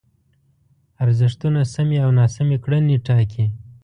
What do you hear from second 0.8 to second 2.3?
ارزښتونه سمې او